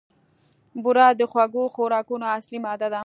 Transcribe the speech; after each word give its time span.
بوره 0.83 1.05
د 1.19 1.21
خوږو 1.31 1.63
خوراکونو 1.73 2.25
اصلي 2.37 2.59
ماده 2.65 2.87
ده. 2.93 2.99